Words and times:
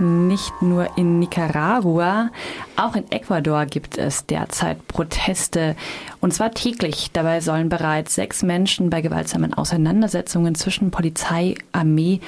nicht 0.00 0.62
nur 0.62 0.96
in 0.96 1.18
Nicaragua, 1.18 2.30
auch 2.76 2.96
in 2.96 3.10
Ecuador 3.12 3.66
gibt 3.66 3.98
es 3.98 4.26
derzeit 4.26 4.86
Proteste. 4.88 5.76
Und 6.20 6.34
zwar 6.34 6.52
täglich. 6.52 7.10
Dabei 7.12 7.40
sollen 7.40 7.68
bereits 7.68 8.14
sechs 8.14 8.42
Menschen 8.42 8.90
bei 8.90 9.00
gewaltsamen 9.00 9.54
Auseinandersetzungen 9.54 10.54
zwischen 10.54 10.90
Polizei, 10.90 11.54
Armee 11.72 12.20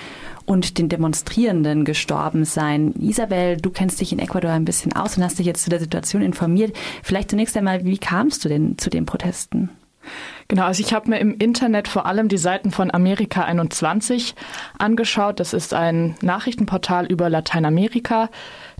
und 0.45 0.79
den 0.79 0.89
Demonstrierenden 0.89 1.85
gestorben 1.85 2.45
sein. 2.45 2.93
Isabel, 2.99 3.57
du 3.57 3.71
kennst 3.71 4.01
dich 4.01 4.13
in 4.13 4.19
Ecuador 4.19 4.51
ein 4.51 4.65
bisschen 4.65 4.93
aus 4.93 5.17
und 5.17 5.25
hast 5.25 5.39
dich 5.39 5.47
jetzt 5.47 5.65
zu 5.65 5.71
der 5.71 5.81
Situation 5.81 6.23
informiert. 6.23 6.77
Vielleicht 7.03 7.31
zunächst 7.31 7.57
einmal, 7.57 7.85
wie 7.85 7.99
kamst 7.99 8.45
du 8.45 8.49
denn 8.49 8.77
zu 8.79 8.91
den 8.91 9.07
Protesten? 9.07 9.71
Genau, 10.49 10.65
also 10.65 10.83
ich 10.83 10.93
habe 10.93 11.11
mir 11.11 11.19
im 11.19 11.37
Internet 11.39 11.89
vor 11.89 12.07
allem 12.07 12.29
die 12.29 12.39
Seiten 12.39 12.71
von 12.71 12.93
Amerika 12.93 13.45
21 13.45 14.35
angeschaut. 14.79 15.41
Das 15.41 15.53
ist 15.53 15.75
ein 15.75 16.15
Nachrichtenportal 16.21 17.07
über 17.07 17.31
Lateinamerika. 17.31 18.29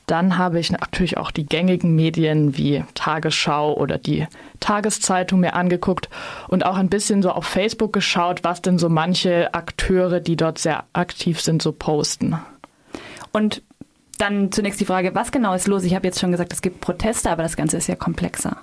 Dann 0.07 0.37
habe 0.37 0.59
ich 0.59 0.73
natürlich 0.73 1.17
auch 1.17 1.31
die 1.31 1.47
gängigen 1.47 1.95
Medien 1.95 2.57
wie 2.57 2.85
Tagesschau 2.95 3.75
oder 3.75 3.99
die 3.99 4.27
Tageszeitung 4.61 5.41
mir 5.41 5.55
angeguckt 5.55 6.09
und 6.49 6.67
auch 6.67 6.77
ein 6.77 6.89
bisschen 6.89 7.23
so 7.23 7.31
auf 7.31 7.47
Facebook 7.47 7.93
geschaut, 7.93 8.43
was 8.43 8.63
denn 8.63 8.79
so 8.79 8.89
manche 8.89 9.55
Akteure, 9.55 10.21
die 10.21 10.37
dort 10.37 10.59
sehr 10.59 10.85
aktiv 10.93 11.41
sind, 11.41 11.63
so 11.63 11.73
posten. 11.73 12.37
Und 13.33 13.63
dann 14.23 14.53
zunächst 14.53 14.81
die 14.81 14.85
Frage, 14.85 15.15
was 15.15 15.33
genau 15.33 15.53
ist 15.53 15.67
los? 15.67 15.83
Ich 15.83 15.95
habe 15.95 16.07
jetzt 16.07 16.21
schon 16.21 16.31
gesagt, 16.31 16.53
es 16.53 16.63
gibt 16.63 16.81
Proteste, 16.81 17.29
aber 17.29 17.43
das 17.43 17.57
Ganze 17.57 17.77
ist 17.77 17.89
ja 17.89 17.97
komplexer. 17.97 18.57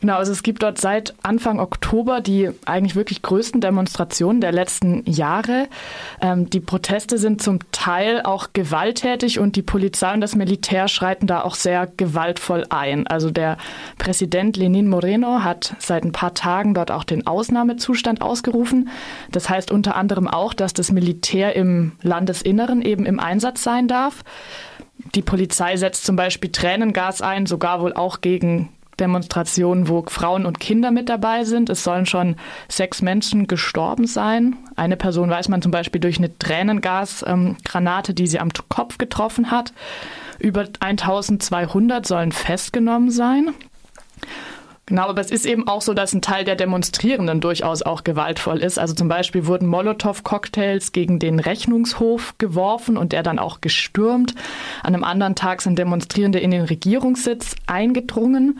Genau, 0.00 0.16
also 0.16 0.30
es 0.30 0.44
gibt 0.44 0.62
dort 0.62 0.80
seit 0.80 1.14
Anfang 1.22 1.58
Oktober 1.58 2.20
die 2.20 2.50
eigentlich 2.64 2.94
wirklich 2.94 3.22
größten 3.22 3.60
Demonstrationen 3.60 4.40
der 4.40 4.52
letzten 4.52 5.04
Jahre. 5.10 5.66
Ähm, 6.20 6.48
die 6.48 6.60
Proteste 6.60 7.18
sind 7.18 7.42
zum 7.42 7.58
Teil 7.72 8.22
auch 8.22 8.48
gewalttätig 8.52 9.40
und 9.40 9.56
die 9.56 9.62
Polizei 9.62 10.14
und 10.14 10.20
das 10.20 10.36
Militär 10.36 10.86
schreiten 10.86 11.26
da 11.26 11.42
auch 11.42 11.56
sehr 11.56 11.88
gewaltvoll 11.96 12.64
ein. 12.70 13.06
Also 13.08 13.30
der 13.30 13.56
Präsident 13.98 14.56
Lenin 14.56 14.88
Moreno 14.88 15.42
hat 15.42 15.74
seit 15.80 16.04
ein 16.04 16.12
paar 16.12 16.34
Tagen 16.34 16.74
dort 16.74 16.92
auch 16.92 17.04
den 17.04 17.26
Ausnahmezustand 17.26 18.22
ausgerufen. 18.22 18.90
Das 19.32 19.50
heißt 19.50 19.72
unter 19.72 19.96
anderem 19.96 20.28
auch, 20.28 20.54
dass 20.54 20.72
das 20.72 20.92
Militär 20.92 21.56
im 21.56 21.92
Landesinneren 22.02 22.80
eben 22.82 23.06
im 23.06 23.18
Einsatz 23.18 23.64
sein 23.64 23.88
darf. 23.88 24.22
Die 25.14 25.22
Polizei 25.22 25.76
setzt 25.76 26.04
zum 26.04 26.16
Beispiel 26.16 26.52
Tränengas 26.52 27.22
ein, 27.22 27.46
sogar 27.46 27.80
wohl 27.80 27.94
auch 27.94 28.20
gegen 28.20 28.70
Demonstrationen, 29.00 29.88
wo 29.88 30.04
Frauen 30.06 30.46
und 30.46 30.60
Kinder 30.60 30.90
mit 30.90 31.08
dabei 31.08 31.44
sind. 31.44 31.70
Es 31.70 31.82
sollen 31.82 32.06
schon 32.06 32.36
sechs 32.68 33.02
Menschen 33.02 33.46
gestorben 33.46 34.06
sein. 34.06 34.56
Eine 34.76 34.96
Person 34.96 35.30
weiß 35.30 35.48
man 35.48 35.62
zum 35.62 35.72
Beispiel 35.72 36.00
durch 36.00 36.18
eine 36.18 36.36
Tränengasgranate, 36.38 38.14
die 38.14 38.26
sie 38.26 38.38
am 38.38 38.50
Kopf 38.68 38.98
getroffen 38.98 39.50
hat. 39.50 39.72
Über 40.38 40.66
1200 40.80 42.06
sollen 42.06 42.32
festgenommen 42.32 43.10
sein. 43.10 43.54
Genau, 44.90 45.02
aber 45.06 45.20
es 45.20 45.30
ist 45.30 45.46
eben 45.46 45.68
auch 45.68 45.82
so, 45.82 45.94
dass 45.94 46.12
ein 46.14 46.20
Teil 46.20 46.44
der 46.44 46.56
Demonstrierenden 46.56 47.40
durchaus 47.40 47.82
auch 47.82 48.02
gewaltvoll 48.02 48.58
ist. 48.58 48.76
Also 48.76 48.92
zum 48.92 49.06
Beispiel 49.06 49.46
wurden 49.46 49.68
Molotow-Cocktails 49.68 50.90
gegen 50.90 51.20
den 51.20 51.38
Rechnungshof 51.38 52.34
geworfen 52.38 52.96
und 52.96 53.12
der 53.12 53.22
dann 53.22 53.38
auch 53.38 53.60
gestürmt. 53.60 54.34
An 54.82 54.92
einem 54.92 55.04
anderen 55.04 55.36
Tag 55.36 55.62
sind 55.62 55.78
Demonstrierende 55.78 56.40
in 56.40 56.50
den 56.50 56.62
Regierungssitz 56.62 57.54
eingedrungen. 57.68 58.58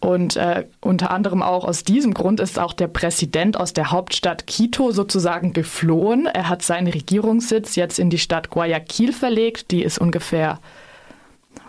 Und 0.00 0.36
äh, 0.36 0.64
unter 0.80 1.10
anderem 1.10 1.42
auch 1.42 1.66
aus 1.66 1.84
diesem 1.84 2.14
Grund 2.14 2.40
ist 2.40 2.58
auch 2.58 2.72
der 2.72 2.88
Präsident 2.88 3.60
aus 3.60 3.74
der 3.74 3.90
Hauptstadt 3.90 4.46
Quito 4.46 4.92
sozusagen 4.92 5.52
geflohen. 5.52 6.24
Er 6.24 6.48
hat 6.48 6.62
seinen 6.62 6.86
Regierungssitz 6.86 7.76
jetzt 7.76 7.98
in 7.98 8.08
die 8.08 8.16
Stadt 8.18 8.48
Guayaquil 8.48 9.12
verlegt. 9.12 9.72
Die 9.72 9.82
ist 9.82 9.98
ungefähr 9.98 10.58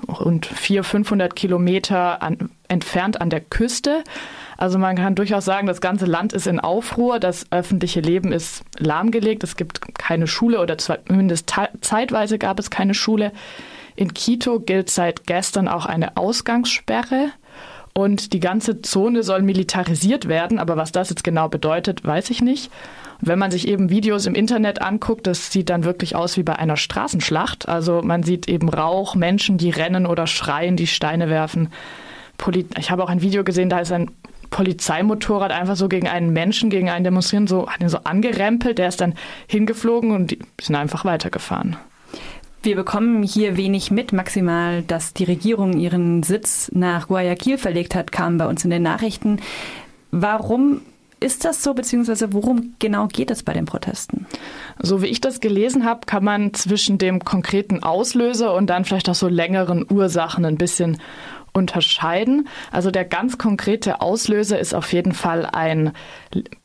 rund 0.07 0.45
400, 0.45 0.85
500 0.85 1.35
Kilometer 1.35 2.21
an, 2.21 2.51
entfernt 2.67 3.21
an 3.21 3.29
der 3.29 3.41
Küste. 3.41 4.03
Also 4.57 4.77
man 4.79 4.95
kann 4.95 5.15
durchaus 5.15 5.45
sagen, 5.45 5.67
das 5.67 5.81
ganze 5.81 6.05
Land 6.05 6.33
ist 6.33 6.47
in 6.47 6.59
Aufruhr, 6.59 7.19
das 7.19 7.51
öffentliche 7.51 7.99
Leben 7.99 8.31
ist 8.31 8.63
lahmgelegt, 8.77 9.43
es 9.43 9.57
gibt 9.57 9.95
keine 9.97 10.27
Schule 10.27 10.61
oder 10.61 10.77
zumindest 10.77 11.53
zeitweise 11.81 12.37
gab 12.37 12.59
es 12.59 12.69
keine 12.69 12.93
Schule. 12.93 13.31
In 13.95 14.13
Quito 14.13 14.59
gilt 14.59 14.89
seit 14.89 15.25
gestern 15.25 15.67
auch 15.67 15.85
eine 15.85 16.17
Ausgangssperre. 16.17 17.31
Und 17.97 18.33
die 18.33 18.41
ganze 18.41 18.81
Zone 18.81 19.23
soll 19.23 19.41
militarisiert 19.41 20.27
werden, 20.27 20.59
aber 20.59 20.75
was 20.75 20.91
das 20.91 21.09
jetzt 21.09 21.23
genau 21.23 21.47
bedeutet, 21.47 22.03
weiß 22.03 22.29
ich 22.29 22.41
nicht. 22.41 22.69
Wenn 23.21 23.39
man 23.39 23.51
sich 23.51 23.69
eben 23.69 23.89
Videos 23.89 24.25
im 24.25 24.35
Internet 24.35 24.81
anguckt, 24.81 25.25
das 25.27 25.49
sieht 25.49 25.69
dann 25.69 25.85
wirklich 25.85 26.13
aus 26.13 26.35
wie 26.35 26.43
bei 26.43 26.57
einer 26.57 26.75
Straßenschlacht. 26.75 27.69
Also 27.69 28.01
man 28.03 28.23
sieht 28.23 28.49
eben 28.49 28.67
Rauch, 28.67 29.15
Menschen, 29.15 29.57
die 29.57 29.69
rennen 29.69 30.05
oder 30.05 30.27
schreien, 30.27 30.75
die 30.75 30.87
Steine 30.87 31.29
werfen. 31.29 31.69
Poli 32.37 32.65
ich 32.77 32.91
habe 32.91 33.03
auch 33.03 33.09
ein 33.09 33.21
Video 33.21 33.43
gesehen, 33.43 33.69
da 33.69 33.79
ist 33.79 33.91
ein 33.91 34.11
Polizeimotorrad 34.49 35.51
einfach 35.51 35.75
so 35.75 35.89
gegen 35.89 36.07
einen 36.07 36.31
Menschen, 36.31 36.69
gegen 36.69 36.89
einen 36.89 37.03
Demonstrierenden, 37.03 37.47
so, 37.47 37.67
hat 37.69 37.81
ihn 37.81 37.89
so 37.89 37.99
angerempelt, 38.03 38.77
der 38.77 38.87
ist 38.87 39.01
dann 39.01 39.15
hingeflogen 39.47 40.11
und 40.11 40.31
die 40.31 40.39
sind 40.61 40.75
einfach 40.75 41.05
weitergefahren. 41.05 41.77
Wir 42.63 42.75
bekommen 42.75 43.21
hier 43.21 43.57
wenig 43.57 43.91
mit. 43.91 44.11
Maximal, 44.11 44.81
dass 44.81 45.13
die 45.13 45.25
Regierung 45.25 45.77
ihren 45.77 46.23
Sitz 46.23 46.71
nach 46.73 47.07
Guayaquil 47.07 47.57
verlegt 47.57 47.93
hat, 47.93 48.11
kam 48.11 48.37
bei 48.37 48.47
uns 48.47 48.63
in 48.63 48.71
den 48.71 48.81
Nachrichten. 48.81 49.39
Warum 50.09 50.81
ist 51.19 51.45
das 51.45 51.61
so, 51.61 51.73
beziehungsweise 51.73 52.33
worum 52.33 52.73
genau 52.79 53.07
geht 53.07 53.31
es 53.31 53.43
bei 53.43 53.53
den 53.53 53.65
Protesten? 53.65 54.25
So 54.79 55.01
wie 55.01 55.07
ich 55.07 55.21
das 55.21 55.41
gelesen 55.41 55.85
habe, 55.85 56.01
kann 56.05 56.23
man 56.23 56.53
zwischen 56.53 56.97
dem 56.97 57.23
konkreten 57.23 57.83
Auslöser 57.83 58.53
und 58.53 58.67
dann 58.67 58.85
vielleicht 58.85 59.09
auch 59.09 59.15
so 59.15 59.27
längeren 59.27 59.85
Ursachen 59.89 60.45
ein 60.45 60.57
bisschen 60.57 60.97
unterscheiden. 61.55 62.47
Also 62.71 62.91
der 62.91 63.05
ganz 63.05 63.37
konkrete 63.37 64.01
Auslöser 64.01 64.59
ist 64.59 64.75
auf 64.75 64.91
jeden 64.93 65.13
Fall 65.13 65.45
ein 65.45 65.93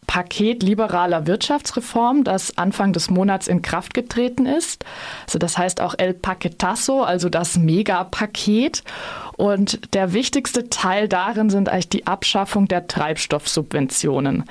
Paket 0.06 0.64
liberaler 0.64 1.28
Wirtschaftsreform, 1.28 2.24
das 2.24 2.58
Anfang 2.58 2.92
des 2.92 3.10
Monats 3.10 3.46
in 3.46 3.62
Kraft 3.62 3.94
getreten 3.94 4.44
ist. 4.44 4.84
Also 5.24 5.38
das 5.38 5.56
heißt 5.56 5.80
auch 5.80 5.94
El 5.96 6.14
Paquetazo, 6.14 7.02
also 7.02 7.28
das 7.28 7.56
Megapaket. 7.56 8.82
Und 9.36 9.94
der 9.94 10.12
wichtigste 10.12 10.68
Teil 10.68 11.08
darin 11.08 11.48
sind 11.48 11.68
eigentlich 11.68 11.88
die 11.88 12.06
Abschaffung 12.08 12.66
der 12.66 12.88
Treibstoffsubventionen. 12.88 14.44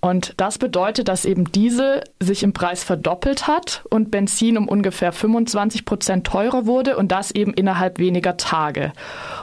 Und 0.00 0.34
das 0.36 0.58
bedeutet, 0.58 1.08
dass 1.08 1.24
eben 1.24 1.50
Diesel 1.50 2.04
sich 2.20 2.44
im 2.44 2.52
Preis 2.52 2.84
verdoppelt 2.84 3.48
hat 3.48 3.82
und 3.90 4.10
Benzin 4.10 4.56
um 4.56 4.68
ungefähr 4.68 5.12
25 5.12 5.84
Prozent 5.84 6.26
teurer 6.26 6.66
wurde 6.66 6.96
und 6.96 7.10
das 7.10 7.32
eben 7.32 7.52
innerhalb 7.52 7.98
weniger 7.98 8.36
Tage. 8.36 8.92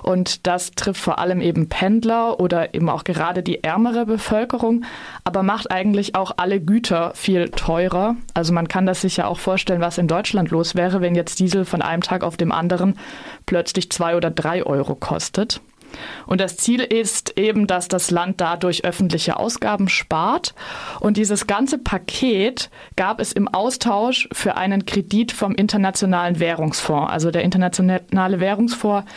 Und 0.01 0.47
das 0.47 0.71
trifft 0.71 1.01
vor 1.01 1.19
allem 1.19 1.41
eben 1.41 1.67
Pendler 1.67 2.39
oder 2.39 2.73
eben 2.73 2.89
auch 2.89 3.03
gerade 3.03 3.43
die 3.43 3.63
ärmere 3.63 4.05
Bevölkerung, 4.05 4.85
aber 5.25 5.43
macht 5.43 5.71
eigentlich 5.71 6.15
auch 6.15 6.31
alle 6.37 6.61
Güter 6.61 7.11
viel 7.15 7.49
teurer. 7.49 8.15
Also 8.33 8.53
man 8.53 8.69
kann 8.69 8.85
das 8.85 9.01
sich 9.01 9.17
ja 9.17 9.27
auch 9.27 9.39
vorstellen, 9.39 9.81
was 9.81 9.97
in 9.97 10.07
Deutschland 10.07 10.51
los 10.51 10.75
wäre, 10.75 11.01
wenn 11.01 11.15
jetzt 11.15 11.39
Diesel 11.39 11.65
von 11.65 11.81
einem 11.81 12.01
Tag 12.01 12.23
auf 12.23 12.37
dem 12.37 12.53
anderen 12.53 12.97
plötzlich 13.45 13.91
zwei 13.91 14.15
oder 14.15 14.31
drei 14.31 14.65
Euro 14.65 14.95
kostet. 14.95 15.59
Und 16.25 16.41
das 16.41 16.57
Ziel 16.57 16.81
ist 16.81 17.37
eben, 17.37 17.67
dass 17.67 17.87
das 17.87 18.11
Land 18.11 18.41
dadurch 18.41 18.85
öffentliche 18.85 19.37
Ausgaben 19.37 19.89
spart. 19.89 20.53
Und 20.99 21.17
dieses 21.17 21.47
ganze 21.47 21.77
Paket 21.77 22.69
gab 22.95 23.19
es 23.19 23.31
im 23.31 23.47
Austausch 23.47 24.27
für 24.31 24.57
einen 24.57 24.85
Kredit 24.85 25.31
vom 25.31 25.55
Internationalen 25.55 26.39
Währungsfonds. 26.39 27.11
Also 27.11 27.31
der 27.31 27.43
Internationale 27.43 28.39
Währungsfonds 28.39 29.09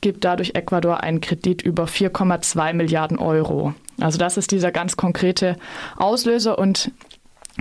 gibt 0.00 0.24
dadurch 0.24 0.54
Ecuador 0.54 1.02
einen 1.02 1.20
Kredit 1.20 1.62
über 1.62 1.84
4,2 1.84 2.74
Milliarden 2.74 3.18
Euro. 3.18 3.74
Also 4.00 4.18
das 4.18 4.36
ist 4.36 4.50
dieser 4.50 4.72
ganz 4.72 4.96
konkrete 4.96 5.56
Auslöser 5.96 6.58
und 6.58 6.90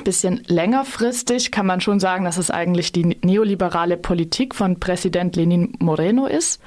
bisschen 0.04 0.44
längerfristig 0.48 1.52
kann 1.52 1.66
man 1.66 1.80
schon 1.80 2.00
sagen, 2.00 2.26
dass 2.26 2.38
es 2.38 2.50
eigentlich 2.50 2.92
die 2.92 3.18
neoliberale 3.22 3.98
Politik 3.98 4.56
von 4.56 4.80
Präsident 4.80 5.36
Lenin 5.36 5.74
Moreno 5.80 6.26
ist. 6.26 6.60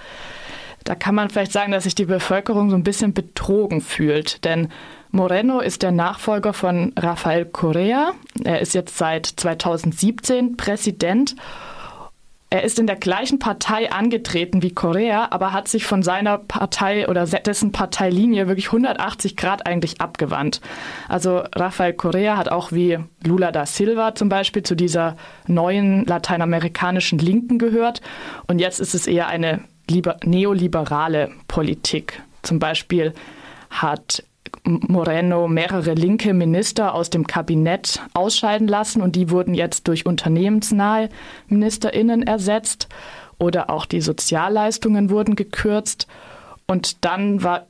Da 0.86 0.94
kann 0.94 1.16
man 1.16 1.30
vielleicht 1.30 1.50
sagen, 1.50 1.72
dass 1.72 1.82
sich 1.82 1.96
die 1.96 2.04
Bevölkerung 2.04 2.70
so 2.70 2.76
ein 2.76 2.84
bisschen 2.84 3.12
betrogen 3.12 3.80
fühlt, 3.80 4.44
denn 4.44 4.68
Moreno 5.10 5.58
ist 5.58 5.82
der 5.82 5.90
Nachfolger 5.90 6.52
von 6.52 6.92
Rafael 6.96 7.44
Correa. 7.44 8.12
Er 8.44 8.60
ist 8.60 8.72
jetzt 8.72 8.96
seit 8.96 9.26
2017 9.26 10.56
Präsident. 10.56 11.34
Er 12.50 12.62
ist 12.62 12.78
in 12.78 12.86
der 12.86 12.94
gleichen 12.94 13.40
Partei 13.40 13.90
angetreten 13.90 14.62
wie 14.62 14.72
Correa, 14.72 15.26
aber 15.30 15.52
hat 15.52 15.66
sich 15.66 15.84
von 15.84 16.04
seiner 16.04 16.38
Partei 16.38 17.08
oder 17.08 17.26
dessen 17.26 17.72
Parteilinie 17.72 18.46
wirklich 18.46 18.66
180 18.66 19.36
Grad 19.36 19.66
eigentlich 19.66 20.00
abgewandt. 20.00 20.60
Also 21.08 21.42
Rafael 21.56 21.94
Correa 21.94 22.36
hat 22.36 22.48
auch 22.48 22.70
wie 22.70 23.00
Lula 23.24 23.50
da 23.50 23.66
Silva 23.66 24.14
zum 24.14 24.28
Beispiel 24.28 24.62
zu 24.62 24.76
dieser 24.76 25.16
neuen 25.48 26.04
lateinamerikanischen 26.04 27.18
Linken 27.18 27.58
gehört. 27.58 28.02
Und 28.46 28.60
jetzt 28.60 28.78
ist 28.78 28.94
es 28.94 29.08
eher 29.08 29.26
eine 29.26 29.64
neoliberale 30.24 31.30
Politik. 31.48 32.22
Zum 32.42 32.58
Beispiel 32.58 33.12
hat 33.70 34.24
Moreno 34.64 35.48
mehrere 35.48 35.94
linke 35.94 36.34
Minister 36.34 36.94
aus 36.94 37.10
dem 37.10 37.26
Kabinett 37.26 38.00
ausscheiden 38.14 38.68
lassen 38.68 39.00
und 39.02 39.16
die 39.16 39.30
wurden 39.30 39.54
jetzt 39.54 39.86
durch 39.88 40.06
unternehmensnahe 40.06 41.08
Ministerinnen 41.48 42.22
ersetzt. 42.22 42.88
oder 43.38 43.70
auch 43.70 43.86
die 43.86 44.00
Sozialleistungen 44.00 45.10
wurden 45.10 45.36
gekürzt. 45.36 46.06
Und 46.66 47.04
dann 47.04 47.42
war 47.42 47.66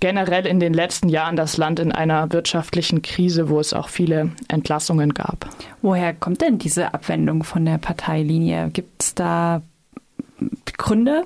generell 0.00 0.46
in 0.46 0.60
den 0.60 0.74
letzten 0.74 1.08
Jahren 1.08 1.36
das 1.36 1.56
Land 1.56 1.80
in 1.80 1.90
einer 1.90 2.32
wirtschaftlichen 2.32 3.02
Krise, 3.02 3.48
wo 3.48 3.58
es 3.58 3.72
auch 3.72 3.88
viele 3.88 4.32
Entlassungen 4.48 5.14
gab. 5.14 5.48
Woher 5.82 6.12
kommt 6.12 6.42
denn 6.42 6.58
diese 6.58 6.92
Abwendung 6.92 7.44
von 7.44 7.64
der 7.64 7.78
Parteilinie? 7.78 8.70
Gibt 8.72 9.02
es 9.02 9.14
da 9.14 9.62
Gründe? 10.76 11.24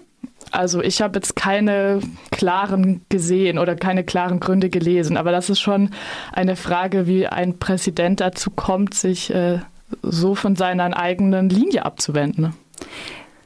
Also 0.51 0.83
ich 0.83 1.01
habe 1.01 1.19
jetzt 1.19 1.37
keine 1.37 2.01
klaren 2.31 3.03
gesehen 3.09 3.59
oder 3.59 3.77
keine 3.77 4.05
klaren 4.05 4.41
Gründe 4.41 4.69
gelesen, 4.69 5.17
aber 5.17 5.33
das 5.33 5.51
ist 5.51 5.61
schon 5.61 5.91
eine 6.33 6.57
Frage, 6.57 7.07
wie 7.07 7.27
ein 7.27 7.59
Präsident 7.59 8.21
dazu 8.21 8.51
kommt, 8.51 8.95
sich 8.95 9.33
äh, 9.33 9.61
so 10.03 10.35
von 10.35 10.57
seiner 10.57 10.97
eigenen 10.97 11.49
Linie 11.51 11.85
abzuwenden. 11.85 12.55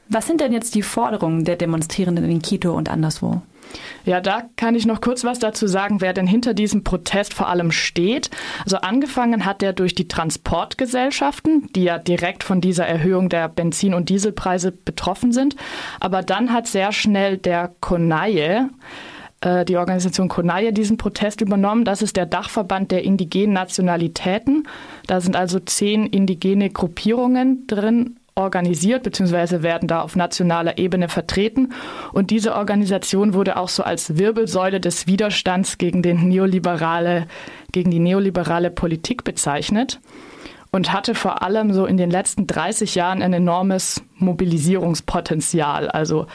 Was 0.09 0.27
sind 0.27 0.41
denn 0.41 0.53
jetzt 0.53 0.75
die 0.75 0.83
Forderungen 0.83 1.45
der 1.45 1.55
Demonstrierenden 1.55 2.29
in 2.29 2.41
Quito 2.41 2.73
und 2.73 2.89
anderswo? 2.89 3.41
Ja, 4.05 4.21
da 4.21 4.43
kann 4.55 4.75
ich 4.75 4.85
noch 4.85 5.01
kurz 5.01 5.23
was 5.23 5.39
dazu 5.39 5.67
sagen, 5.67 6.01
wer 6.01 6.13
denn 6.13 6.27
hinter 6.27 6.53
diesem 6.53 6.83
Protest 6.83 7.33
vor 7.33 7.47
allem 7.47 7.71
steht. 7.71 8.29
Also 8.63 8.77
angefangen 8.77 9.45
hat 9.45 9.63
er 9.63 9.73
durch 9.73 9.95
die 9.95 10.07
Transportgesellschaften, 10.07 11.69
die 11.75 11.83
ja 11.83 11.97
direkt 11.97 12.43
von 12.43 12.61
dieser 12.61 12.85
Erhöhung 12.85 13.29
der 13.29 13.49
Benzin- 13.49 13.93
und 13.93 14.09
Dieselpreise 14.09 14.71
betroffen 14.71 15.31
sind. 15.31 15.55
Aber 15.99 16.21
dann 16.21 16.53
hat 16.53 16.67
sehr 16.67 16.91
schnell 16.91 17.37
der 17.37 17.71
Konaye, 17.79 18.69
äh, 19.41 19.65
die 19.65 19.77
Organisation 19.77 20.27
Konaye 20.27 20.71
diesen 20.71 20.97
Protest 20.97 21.41
übernommen. 21.41 21.85
Das 21.85 22.01
ist 22.01 22.15
der 22.15 22.25
Dachverband 22.25 22.91
der 22.91 23.03
indigenen 23.03 23.53
Nationalitäten. 23.53 24.67
Da 25.07 25.21
sind 25.21 25.35
also 25.35 25.59
zehn 25.59 26.05
indigene 26.05 26.69
Gruppierungen 26.69 27.67
drin 27.67 28.17
organisiert 28.35 29.03
bzw. 29.03 29.63
werden 29.63 29.87
da 29.87 30.01
auf 30.01 30.17
nationaler 30.17 30.77
Ebene 30.77 31.07
vertreten. 31.07 31.71
Und 32.11 32.31
diese 32.31 32.55
Organisation 32.55 33.33
wurde 33.33 33.55
auch 33.55 33.69
so 33.69 33.81
als 33.83 34.17
Wirbelsäule 34.17 34.81
des 34.81 35.07
Widerstands 35.07 35.77
gegen, 35.77 36.01
den 36.01 36.27
neoliberale, 36.27 37.27
gegen 37.71 37.91
die 37.91 37.99
neoliberale 37.99 38.71
Politik 38.71 39.23
bezeichnet 39.23 40.01
und 40.71 40.91
hatte 40.91 41.15
vor 41.15 41.41
allem 41.43 41.71
so 41.71 41.85
in 41.85 41.95
den 41.95 42.11
letzten 42.11 42.45
30 42.45 42.95
Jahren 42.95 43.21
ein 43.21 43.31
enormes 43.31 44.03
Mobilisierungspotenzial. 44.17 45.87
Also 45.87 46.27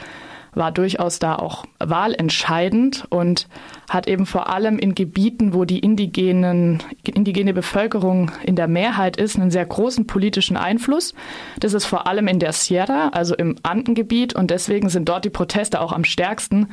war 0.53 0.71
durchaus 0.71 1.19
da 1.19 1.35
auch 1.35 1.65
wahlentscheidend 1.79 3.05
und 3.09 3.47
hat 3.89 4.07
eben 4.07 4.25
vor 4.25 4.49
allem 4.49 4.79
in 4.79 4.95
Gebieten, 4.95 5.53
wo 5.53 5.65
die 5.65 5.79
indigenen, 5.79 6.83
indigene 7.03 7.53
Bevölkerung 7.53 8.31
in 8.43 8.55
der 8.55 8.67
Mehrheit 8.67 9.17
ist, 9.17 9.37
einen 9.37 9.51
sehr 9.51 9.65
großen 9.65 10.07
politischen 10.07 10.57
Einfluss. 10.57 11.13
Das 11.59 11.73
ist 11.73 11.85
vor 11.85 12.07
allem 12.07 12.27
in 12.27 12.39
der 12.39 12.53
Sierra, 12.53 13.09
also 13.09 13.35
im 13.35 13.55
Andengebiet 13.63 14.35
und 14.35 14.51
deswegen 14.51 14.89
sind 14.89 15.07
dort 15.07 15.25
die 15.25 15.29
Proteste 15.29 15.79
auch 15.79 15.93
am 15.93 16.03
stärksten. 16.03 16.67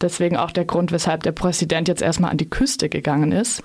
Deswegen 0.00 0.36
auch 0.36 0.50
der 0.50 0.64
Grund, 0.64 0.92
weshalb 0.92 1.22
der 1.22 1.32
Präsident 1.32 1.88
jetzt 1.88 2.02
erstmal 2.02 2.30
an 2.30 2.36
die 2.36 2.50
Küste 2.50 2.88
gegangen 2.88 3.32
ist. 3.32 3.62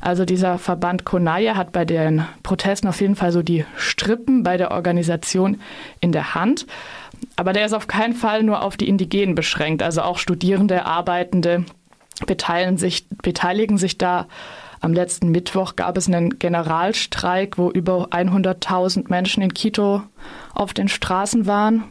Also 0.00 0.24
dieser 0.24 0.58
Verband 0.58 1.04
Konaya 1.04 1.56
hat 1.56 1.72
bei 1.72 1.84
den 1.84 2.24
Protesten 2.44 2.86
auf 2.86 3.00
jeden 3.00 3.16
Fall 3.16 3.32
so 3.32 3.42
die 3.42 3.64
Strippen 3.76 4.44
bei 4.44 4.56
der 4.56 4.70
Organisation 4.70 5.60
in 6.00 6.12
der 6.12 6.34
Hand. 6.36 6.66
Aber 7.36 7.52
der 7.52 7.66
ist 7.66 7.74
auf 7.74 7.86
keinen 7.86 8.14
Fall 8.14 8.42
nur 8.42 8.62
auf 8.62 8.76
die 8.76 8.88
Indigenen 8.88 9.34
beschränkt. 9.34 9.82
Also 9.82 10.02
auch 10.02 10.18
Studierende, 10.18 10.86
Arbeitende 10.86 11.64
beteiligen 12.26 12.78
sich, 12.78 13.06
beteiligen 13.22 13.76
sich 13.76 13.98
da. 13.98 14.26
Am 14.80 14.92
letzten 14.92 15.30
Mittwoch 15.30 15.76
gab 15.76 15.96
es 15.96 16.06
einen 16.06 16.38
Generalstreik, 16.38 17.58
wo 17.58 17.70
über 17.70 18.08
100.000 18.08 19.06
Menschen 19.08 19.42
in 19.42 19.52
Quito 19.52 20.02
auf 20.54 20.74
den 20.74 20.88
Straßen 20.88 21.46
waren. 21.46 21.84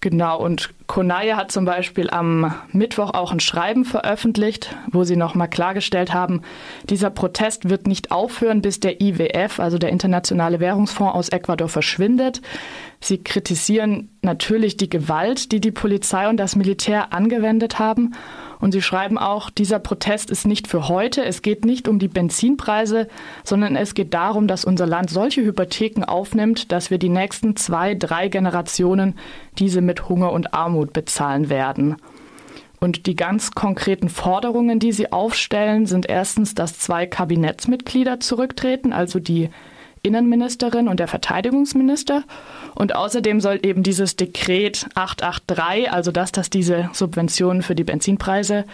Genau, 0.00 0.38
und 0.38 0.70
Konaya 0.86 1.36
hat 1.36 1.50
zum 1.50 1.64
Beispiel 1.64 2.10
am 2.10 2.54
Mittwoch 2.70 3.10
auch 3.14 3.32
ein 3.32 3.40
Schreiben 3.40 3.84
veröffentlicht, 3.84 4.74
wo 4.90 5.02
sie 5.04 5.16
nochmal 5.16 5.48
klargestellt 5.48 6.14
haben, 6.14 6.42
dieser 6.88 7.10
Protest 7.10 7.68
wird 7.68 7.86
nicht 7.86 8.12
aufhören, 8.12 8.62
bis 8.62 8.78
der 8.78 9.00
IWF, 9.00 9.58
also 9.58 9.78
der 9.78 9.90
Internationale 9.90 10.60
Währungsfonds 10.60 11.14
aus 11.14 11.28
Ecuador, 11.30 11.68
verschwindet. 11.68 12.40
Sie 13.00 13.18
kritisieren 13.18 14.10
natürlich 14.22 14.76
die 14.76 14.88
Gewalt, 14.88 15.52
die 15.52 15.60
die 15.60 15.70
Polizei 15.70 16.28
und 16.28 16.36
das 16.38 16.56
Militär 16.56 17.12
angewendet 17.12 17.78
haben. 17.78 18.14
Und 18.58 18.72
sie 18.72 18.80
schreiben 18.80 19.18
auch, 19.18 19.50
dieser 19.50 19.78
Protest 19.78 20.30
ist 20.30 20.46
nicht 20.46 20.66
für 20.66 20.88
heute. 20.88 21.24
Es 21.24 21.42
geht 21.42 21.64
nicht 21.64 21.88
um 21.88 21.98
die 21.98 22.08
Benzinpreise, 22.08 23.06
sondern 23.44 23.76
es 23.76 23.94
geht 23.94 24.14
darum, 24.14 24.48
dass 24.48 24.64
unser 24.64 24.86
Land 24.86 25.10
solche 25.10 25.42
Hypotheken 25.42 26.04
aufnimmt, 26.04 26.72
dass 26.72 26.90
wir 26.90 26.98
die 26.98 27.10
nächsten 27.10 27.56
zwei, 27.56 27.94
drei 27.94 28.28
Generationen 28.28 29.18
diese 29.58 29.82
mit 29.82 30.08
Hunger 30.08 30.32
und 30.32 30.54
Armut 30.54 30.75
bezahlen 30.84 31.48
werden. 31.48 31.96
Und 32.78 33.06
die 33.06 33.16
ganz 33.16 33.52
konkreten 33.52 34.08
Forderungen, 34.08 34.78
die 34.78 34.92
sie 34.92 35.10
aufstellen, 35.12 35.86
sind 35.86 36.08
erstens, 36.08 36.54
dass 36.54 36.78
zwei 36.78 37.06
Kabinettsmitglieder 37.06 38.20
zurücktreten, 38.20 38.92
also 38.92 39.18
die 39.18 39.48
Innenministerin 40.02 40.86
und 40.86 41.00
der 41.00 41.08
Verteidigungsminister. 41.08 42.22
Und 42.74 42.94
außerdem 42.94 43.40
soll 43.40 43.58
eben 43.62 43.82
dieses 43.82 44.16
Dekret 44.16 44.86
883, 44.94 45.90
also 45.90 46.12
das, 46.12 46.32
das 46.32 46.50
diese 46.50 46.90
Subventionen 46.92 47.62
für 47.62 47.74
die 47.74 47.84
Benzinpreise 47.84 48.66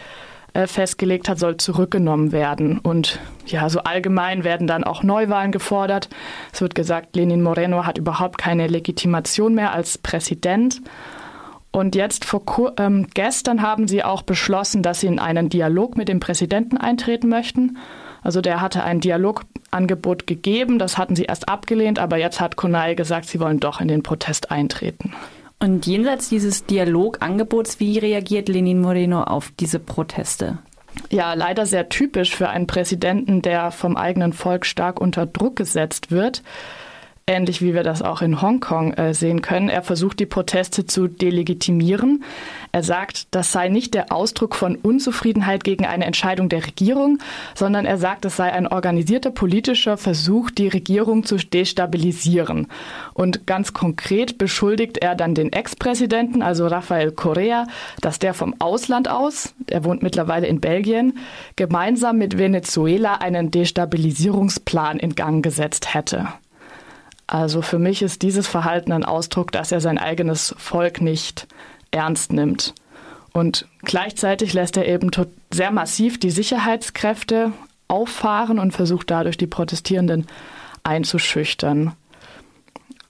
äh, 0.53 0.67
festgelegt 0.67 1.31
hat, 1.31 1.39
soll 1.39 1.57
zurückgenommen 1.57 2.33
werden. 2.33 2.79
Und 2.79 3.19
ja, 3.47 3.71
so 3.71 3.81
allgemein 3.81 4.45
werden 4.45 4.67
dann 4.67 4.85
auch 4.85 5.03
Neuwahlen 5.03 5.53
gefordert. 5.53 6.11
Es 6.53 6.61
wird 6.61 6.75
gesagt, 6.75 7.17
Lenin 7.17 7.41
Moreno 7.41 7.87
hat 7.87 7.97
überhaupt 7.97 8.37
keine 8.37 8.67
Legitimation 8.67 9.55
mehr 9.55 9.73
als 9.73 9.97
Präsident. 9.97 10.83
Und 11.73 11.97
jetzt 11.97 12.27
vor 12.27 12.43
ähm, 12.77 13.07
gestern 13.15 13.63
haben 13.63 13.89
sie 13.89 14.05
auch 14.05 14.23
beschlossen, 14.23 14.83
dass 14.83 15.01
sie 15.01 15.07
in 15.07 15.19
einen 15.19 15.49
Dialog 15.49 15.97
mit 15.97 16.09
dem 16.09 16.21
Präsidenten 16.21 16.77
eintreten 16.77 17.29
möchten. 17.29 17.79
Also 18.23 18.43
der 18.43 18.61
hatte 18.61 18.85
ein 18.85 19.01
Dialogangebot 19.01 20.27
gegeben, 20.27 20.79
das 20.79 20.99
hatten 20.99 21.17
sie 21.17 21.25
erst 21.25 21.49
abgelehnt, 21.49 21.99
aber 21.99 22.19
jetzt 22.19 22.41
hat 22.41 22.57
Konai 22.57 22.95
gesagt, 22.95 23.27
sie 23.27 23.41
wollen 23.41 23.59
doch 23.59 23.81
in 23.81 23.89
den 23.89 24.03
Protest 24.03 24.51
eintreten. 24.51 25.15
Und 25.59 25.87
jenseits 25.87 26.29
dieses 26.29 26.67
Dialogangebots, 26.67 27.81
wie 27.81 27.99
reagiert 27.99 28.49
Lenin 28.49 28.81
Moreno 28.81 29.23
auf 29.23 29.53
diese 29.59 29.79
Proteste? 29.79 30.59
Ja, 31.09 31.33
leider 31.33 31.65
sehr 31.65 31.89
typisch 31.89 32.35
für 32.35 32.51
einen 32.51 32.67
Präsidenten, 32.67 33.41
der 33.41 33.71
vom 33.71 33.97
eigenen 33.97 34.35
Volk 34.35 34.67
stark 34.67 35.01
unter 35.01 35.25
Druck 35.25 35.57
gesetzt 35.57 36.11
wird 36.11 36.43
ähnlich 37.33 37.63
wie 37.63 37.75
wir 37.75 37.83
das 37.83 38.03
auch 38.03 38.23
in 38.23 38.43
Hongkong 38.43 38.93
äh, 38.93 39.15
sehen 39.15 39.43
können. 39.43 39.69
Er 39.69 39.83
versucht, 39.83 40.21
die 40.21 40.27
Proteste 40.27 40.87
zu 40.87 41.09
delegitimieren. 41.09 42.23
Er 42.71 42.83
sagt, 42.83 43.27
das 43.35 43.53
sei 43.53 43.69
nicht 43.69 43.95
der 43.95 44.13
Ausdruck 44.13 44.55
von 44.55 44.77
Unzufriedenheit 44.77 45.65
gegen 45.65 45.87
eine 45.87 46.05
Entscheidung 46.05 46.49
der 46.49 46.67
Regierung, 46.67 47.19
sondern 47.55 47.87
er 47.87 47.99
sagt, 47.99 48.25
es 48.25 48.37
sei 48.37 48.53
ein 48.53 48.67
organisierter 48.67 49.31
politischer 49.31 49.97
Versuch, 49.97 50.51
die 50.51 50.69
Regierung 50.69 51.25
zu 51.25 51.37
destabilisieren. 51.37 52.69
Und 53.15 53.47
ganz 53.47 53.73
konkret 53.73 54.39
beschuldigt 54.39 54.99
er 54.99 55.15
dann 55.15 55.35
den 55.35 55.53
Ex-Präsidenten, 55.53 56.43
also 56.43 56.67
Rafael 56.67 57.13
Correa, 57.13 57.67
dass 58.01 58.19
der 58.19 58.35
vom 58.35 58.55
Ausland 58.59 59.09
aus, 59.09 59.55
er 59.69 59.85
wohnt 59.85 60.03
mittlerweile 60.03 60.47
in 60.47 60.61
Belgien, 60.61 61.19
gemeinsam 61.57 62.19
mit 62.19 62.39
Venezuela 62.39 63.15
einen 63.15 63.51
Destabilisierungsplan 63.51 64.99
in 64.99 65.15
Gang 65.15 65.43
gesetzt 65.43 65.95
hätte. 65.95 66.29
Also 67.33 67.63
für 67.63 67.79
mich 67.79 68.03
ist 68.03 68.21
dieses 68.21 68.47
Verhalten 68.47 68.93
ein 68.93 69.07
Ausdruck, 69.07 69.53
dass 69.53 69.73
er 69.73 69.81
sein 69.81 69.97
eigenes 69.97 70.55
Volk 70.59 71.01
nicht 71.01 71.47
ernst 71.91 72.31
nimmt. 72.31 72.75
Und 73.33 73.67
gleichzeitig 73.81 74.53
lässt 74.53 74.77
er 74.77 74.87
eben 74.87 75.11
sehr 75.51 75.71
massiv 75.71 76.21
die 76.21 76.29
Sicherheitskräfte 76.29 77.53
auffahren 77.89 78.59
und 78.59 78.73
versucht 78.73 79.11
dadurch 79.11 79.39
die 79.39 79.47
Protestierenden 79.47 80.27
einzuschüchtern. 80.83 81.95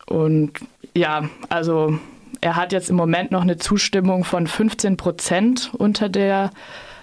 Und 0.06 0.52
ja, 0.94 1.28
also 1.48 1.98
er 2.40 2.54
hat 2.54 2.70
jetzt 2.70 2.90
im 2.90 2.96
Moment 2.96 3.32
noch 3.32 3.42
eine 3.42 3.56
Zustimmung 3.56 4.22
von 4.22 4.46
15 4.46 4.96
Prozent 4.96 5.72
unter 5.76 6.08
der 6.08 6.52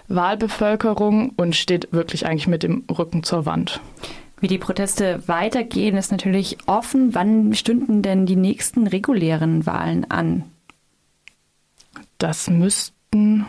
Wahlbevölkerung 0.08 1.34
und 1.36 1.54
steht 1.54 1.92
wirklich 1.92 2.24
eigentlich 2.24 2.48
mit 2.48 2.62
dem 2.62 2.84
Rücken 2.90 3.24
zur 3.24 3.44
Wand. 3.44 3.82
Wie 4.40 4.48
die 4.48 4.58
Proteste 4.58 5.22
weitergehen, 5.26 5.96
ist 5.96 6.10
natürlich 6.10 6.58
offen. 6.66 7.14
Wann 7.14 7.54
stünden 7.54 8.02
denn 8.02 8.26
die 8.26 8.36
nächsten 8.36 8.86
regulären 8.86 9.66
Wahlen 9.66 10.10
an? 10.10 10.44
Das 12.18 12.48
müssten 12.48 13.46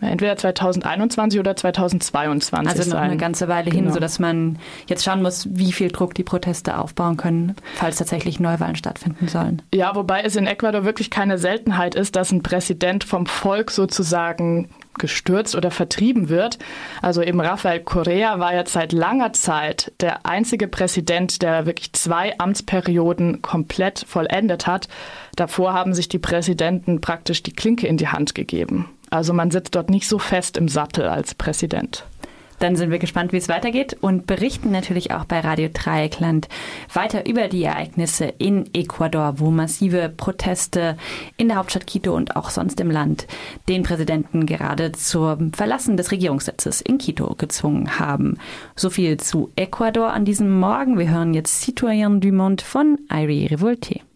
entweder 0.00 0.36
2021 0.36 1.40
oder 1.40 1.56
2022 1.56 2.68
also 2.68 2.90
noch 2.90 2.98
sein. 2.98 3.10
eine 3.10 3.16
ganze 3.16 3.48
Weile 3.48 3.70
genau. 3.70 3.84
hin, 3.84 3.92
sodass 3.92 4.18
man 4.18 4.58
jetzt 4.86 5.04
schauen 5.04 5.22
muss, 5.22 5.48
wie 5.50 5.72
viel 5.72 5.88
Druck 5.88 6.14
die 6.14 6.22
Proteste 6.22 6.78
aufbauen 6.78 7.16
können, 7.16 7.56
falls 7.74 7.96
tatsächlich 7.96 8.38
Neuwahlen 8.38 8.76
stattfinden 8.76 9.28
sollen. 9.28 9.62
Ja, 9.74 9.94
wobei 9.94 10.22
es 10.22 10.36
in 10.36 10.46
Ecuador 10.46 10.84
wirklich 10.84 11.10
keine 11.10 11.38
Seltenheit 11.38 11.94
ist, 11.94 12.16
dass 12.16 12.30
ein 12.30 12.42
Präsident 12.42 13.04
vom 13.04 13.26
Volk 13.26 13.70
sozusagen 13.70 14.68
gestürzt 14.98 15.54
oder 15.54 15.70
vertrieben 15.70 16.28
wird. 16.28 16.58
Also 17.02 17.22
eben 17.22 17.40
Rafael 17.40 17.80
Correa 17.80 18.38
war 18.38 18.54
jetzt 18.54 18.72
seit 18.72 18.92
langer 18.92 19.32
Zeit 19.32 19.92
der 20.00 20.26
einzige 20.26 20.68
Präsident, 20.68 21.42
der 21.42 21.66
wirklich 21.66 21.92
zwei 21.92 22.38
Amtsperioden 22.38 23.42
komplett 23.42 24.04
vollendet 24.06 24.66
hat. 24.66 24.88
Davor 25.36 25.72
haben 25.72 25.94
sich 25.94 26.08
die 26.08 26.18
Präsidenten 26.18 27.00
praktisch 27.00 27.42
die 27.42 27.52
Klinke 27.52 27.86
in 27.86 27.96
die 27.96 28.08
Hand 28.08 28.34
gegeben. 28.34 28.88
Also 29.10 29.32
man 29.32 29.50
sitzt 29.50 29.74
dort 29.74 29.90
nicht 29.90 30.08
so 30.08 30.18
fest 30.18 30.56
im 30.56 30.68
Sattel 30.68 31.08
als 31.08 31.34
Präsident. 31.34 32.04
Dann 32.58 32.76
sind 32.76 32.90
wir 32.90 32.98
gespannt, 32.98 33.32
wie 33.32 33.36
es 33.36 33.48
weitergeht 33.48 33.96
und 34.00 34.26
berichten 34.26 34.70
natürlich 34.70 35.10
auch 35.12 35.24
bei 35.24 35.40
Radio 35.40 35.68
Dreieckland 35.72 36.48
weiter 36.92 37.26
über 37.26 37.48
die 37.48 37.64
Ereignisse 37.64 38.26
in 38.38 38.72
Ecuador, 38.74 39.34
wo 39.38 39.50
massive 39.50 40.08
Proteste 40.08 40.96
in 41.36 41.48
der 41.48 41.58
Hauptstadt 41.58 41.86
Quito 41.86 42.14
und 42.14 42.36
auch 42.36 42.50
sonst 42.50 42.80
im 42.80 42.90
Land 42.90 43.26
den 43.68 43.82
Präsidenten 43.82 44.46
gerade 44.46 44.92
zum 44.92 45.52
Verlassen 45.52 45.96
des 45.96 46.10
Regierungssitzes 46.10 46.80
in 46.80 46.98
Quito 46.98 47.34
gezwungen 47.36 47.98
haben. 47.98 48.38
So 48.74 48.90
viel 48.90 49.18
zu 49.18 49.50
Ecuador 49.56 50.12
an 50.12 50.24
diesem 50.24 50.58
Morgen. 50.58 50.98
Wir 50.98 51.10
hören 51.10 51.34
jetzt 51.34 51.62
Citoyen 51.62 52.20
du 52.20 52.32
Monde 52.32 52.64
von 52.64 52.98
Irie 53.10 53.46
Revolte. 53.46 54.06